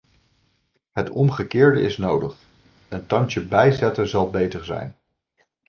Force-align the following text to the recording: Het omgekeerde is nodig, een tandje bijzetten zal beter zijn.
Het 0.91 1.09
omgekeerde 1.09 1.81
is 1.81 1.97
nodig, 1.97 2.35
een 2.89 3.05
tandje 3.07 3.41
bijzetten 3.45 4.07
zal 4.07 4.29
beter 4.29 4.65
zijn. 4.65 4.95